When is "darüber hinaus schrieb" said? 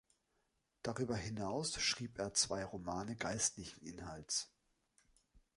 0.81-2.17